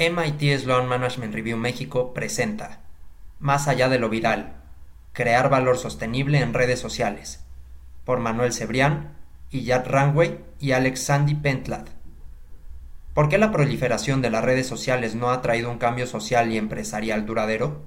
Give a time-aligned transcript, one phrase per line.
[0.00, 2.82] MIT Sloan Management Review México presenta
[3.40, 4.52] Más allá de lo viral,
[5.12, 7.44] crear valor sostenible en redes sociales,
[8.04, 9.16] por Manuel Cebrián,
[9.50, 11.88] Iyad Rangway y Alex Sandy Pentland.
[13.12, 16.58] ¿Por qué la proliferación de las redes sociales no ha traído un cambio social y
[16.58, 17.82] empresarial duradero?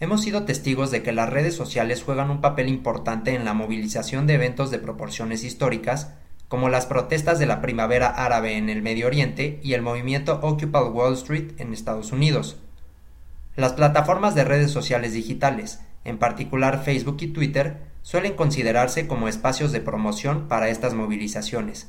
[0.00, 4.26] Hemos sido testigos de que las redes sociales juegan un papel importante en la movilización
[4.26, 6.14] de eventos de proporciones históricas
[6.52, 10.90] como las protestas de la primavera árabe en el Medio Oriente y el movimiento Occupy
[10.92, 12.58] Wall Street en Estados Unidos.
[13.56, 19.72] Las plataformas de redes sociales digitales, en particular Facebook y Twitter, suelen considerarse como espacios
[19.72, 21.88] de promoción para estas movilizaciones.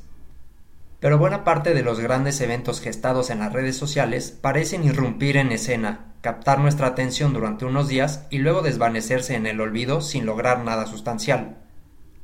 [0.98, 5.52] Pero buena parte de los grandes eventos gestados en las redes sociales parecen irrumpir en
[5.52, 10.64] escena, captar nuestra atención durante unos días y luego desvanecerse en el olvido sin lograr
[10.64, 11.58] nada sustancial.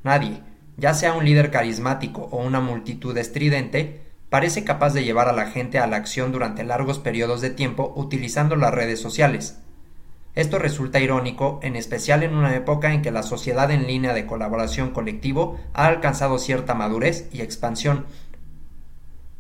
[0.03, 0.43] Nadie,
[0.81, 5.47] ya sea un líder carismático o una multitud estridente, parece capaz de llevar a la
[5.47, 9.59] gente a la acción durante largos periodos de tiempo utilizando las redes sociales.
[10.35, 14.25] Esto resulta irónico, en especial en una época en que la sociedad en línea de
[14.25, 18.07] colaboración colectivo ha alcanzado cierta madurez y expansión.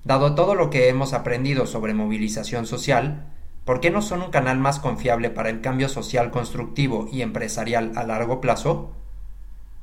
[0.05, 3.29] Dado todo lo que hemos aprendido sobre movilización social,
[3.65, 7.93] ¿por qué no son un canal más confiable para el cambio social constructivo y empresarial
[7.95, 8.93] a largo plazo?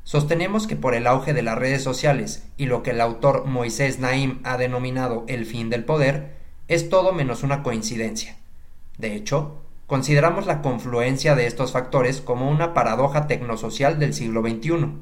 [0.08, 4.00] Sostenemos que por el auge de las redes sociales y lo que el autor Moisés
[4.00, 6.38] Naim ha denominado el fin del poder,
[6.69, 8.38] es todo menos una coincidencia.
[8.97, 14.94] De hecho, consideramos la confluencia de estos factores como una paradoja tecnosocial del siglo XXI.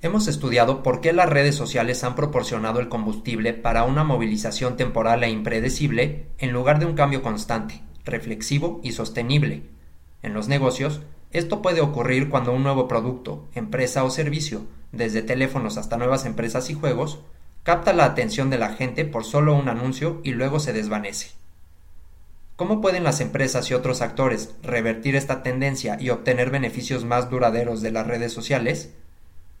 [0.00, 5.22] Hemos estudiado por qué las redes sociales han proporcionado el combustible para una movilización temporal
[5.22, 9.62] e impredecible en lugar de un cambio constante, reflexivo y sostenible.
[10.20, 11.00] En los negocios,
[11.32, 16.68] esto puede ocurrir cuando un nuevo producto, empresa o servicio, desde teléfonos hasta nuevas empresas
[16.68, 17.20] y juegos,
[17.62, 21.30] capta la atención de la gente por solo un anuncio y luego se desvanece.
[22.56, 27.80] ¿Cómo pueden las empresas y otros actores revertir esta tendencia y obtener beneficios más duraderos
[27.80, 28.90] de las redes sociales?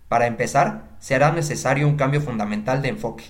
[0.08, 3.24] Para empezar, será necesario un cambio fundamental de enfoque.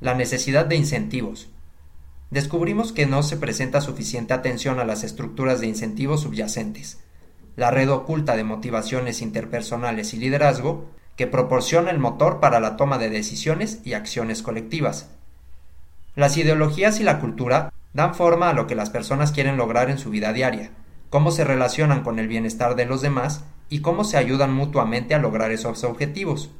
[0.00, 1.48] La necesidad de incentivos.
[2.30, 6.98] Descubrimos que no se presenta suficiente atención a las estructuras de incentivos subyacentes,
[7.56, 10.86] la red oculta de motivaciones interpersonales y liderazgo
[11.16, 15.10] que proporciona el motor para la toma de decisiones y acciones colectivas.
[16.14, 19.98] Las ideologías y la cultura dan forma a lo que las personas quieren lograr en
[19.98, 20.70] su vida diaria,
[21.08, 25.18] cómo se relacionan con el bienestar de los demás y cómo se ayudan mutuamente a
[25.18, 26.50] lograr esos objetivos.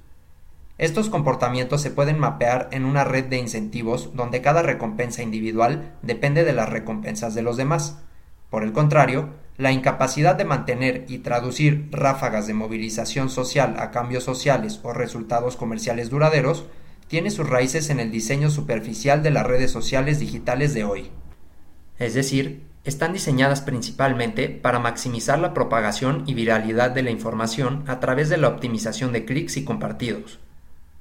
[0.79, 6.45] Estos comportamientos se pueden mapear en una red de incentivos donde cada recompensa individual depende
[6.45, 7.99] de las recompensas de los demás.
[8.51, 14.25] Por el contrario, la incapacidad de mantener y traducir ráfagas de movilización social a cambios
[14.25, 16.67] sociales o resultados comerciales duraderos
[17.09, 21.11] tiene sus raíces en el diseño superficial de las redes sociales digitales de hoy.
[21.99, 27.99] Es decir, están diseñadas principalmente para maximizar la propagación y viralidad de la información a
[27.99, 30.39] través de la optimización de clics y compartidos.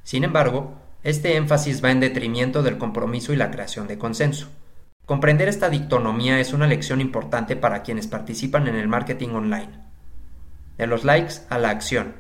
[0.04, 4.48] Sin embargo, este énfasis va en detrimento del compromiso y la creación de consenso.
[5.06, 9.70] Comprender esta dictonomía es una lección importante para quienes participan en el marketing online.
[10.80, 12.16] De los likes a la acción.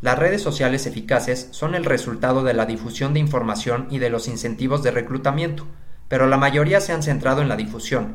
[0.00, 4.28] Las redes sociales eficaces son el resultado de la difusión de información y de los
[4.28, 5.66] incentivos de reclutamiento,
[6.06, 8.14] pero la mayoría se han centrado en la difusión.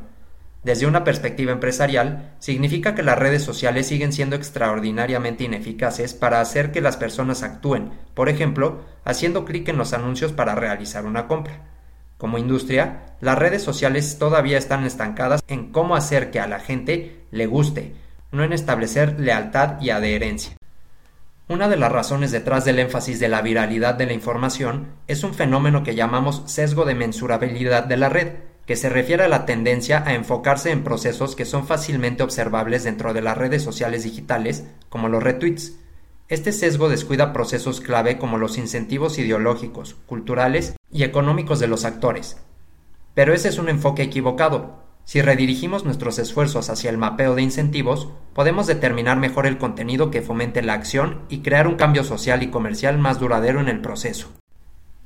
[0.64, 6.72] Desde una perspectiva empresarial, significa que las redes sociales siguen siendo extraordinariamente ineficaces para hacer
[6.72, 11.73] que las personas actúen, por ejemplo, haciendo clic en los anuncios para realizar una compra.
[12.24, 17.26] Como industria, las redes sociales todavía están estancadas en cómo hacer que a la gente
[17.32, 17.96] le guste,
[18.32, 20.56] no en establecer lealtad y adherencia.
[21.50, 25.34] Una de las razones detrás del énfasis de la viralidad de la información es un
[25.34, 28.36] fenómeno que llamamos sesgo de mensurabilidad de la red,
[28.66, 33.14] que se refiere a la tendencia a enfocarse en procesos que son fácilmente observables dentro
[33.14, 35.74] de las redes sociales digitales, como los retweets,
[36.34, 42.38] este sesgo descuida procesos clave como los incentivos ideológicos, culturales y económicos de los actores.
[43.14, 44.82] Pero ese es un enfoque equivocado.
[45.06, 50.24] Si redirigimos nuestros esfuerzos hacia el mapeo de incentivos, podemos determinar mejor el contenido que
[50.24, 54.30] fomente la acción y crear un cambio social y comercial más duradero en el proceso.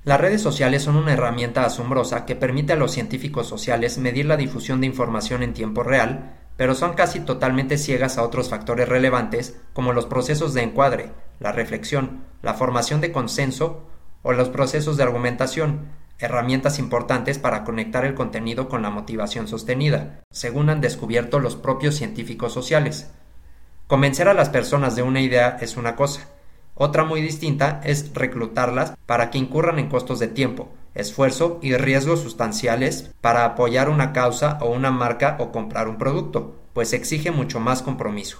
[0.05, 4.37] Las redes sociales son una herramienta asombrosa que permite a los científicos sociales medir la
[4.37, 9.55] difusión de información en tiempo real, pero son casi totalmente ciegas a otros factores relevantes
[9.73, 13.85] como los procesos de encuadre, la reflexión, la formación de consenso
[14.23, 15.87] o los procesos de argumentación,
[16.19, 21.95] herramientas importantes para conectar el contenido con la motivación sostenida, según han descubierto los propios
[21.95, 23.11] científicos sociales.
[23.85, 26.27] Convencer a las personas de una idea es una cosa,
[26.79, 32.21] otra muy distinta es reclutarlas para que incurran en costos de tiempo, esfuerzo y riesgos
[32.21, 37.59] sustanciales para apoyar una causa o una marca o comprar un producto, pues exige mucho
[37.59, 38.39] más compromiso.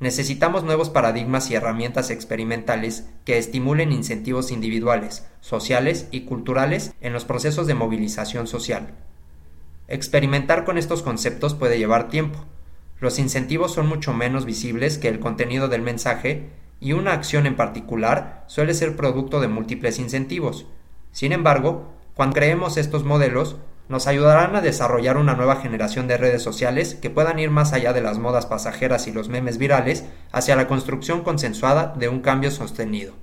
[0.00, 7.26] Necesitamos nuevos paradigmas y herramientas experimentales que estimulen incentivos individuales, sociales y culturales en los
[7.26, 8.94] procesos de movilización social.
[9.88, 12.44] Experimentar con estos conceptos puede llevar tiempo.
[13.00, 16.48] Los incentivos son mucho menos visibles que el contenido del mensaje
[16.80, 20.66] y una acción en particular suele ser producto de múltiples incentivos.
[21.12, 23.56] Sin embargo, cuando creemos estos modelos,
[23.88, 27.92] nos ayudarán a desarrollar una nueva generación de redes sociales que puedan ir más allá
[27.92, 32.50] de las modas pasajeras y los memes virales hacia la construcción consensuada de un cambio
[32.50, 33.14] sostenido.